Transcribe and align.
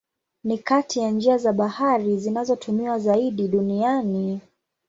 Ni 0.43 0.57
kati 0.57 0.99
ya 0.99 1.11
njia 1.11 1.37
za 1.37 1.53
bahari 1.53 2.17
zinazotumiwa 2.17 2.99
zaidi 2.99 3.47
duniani. 3.47 4.41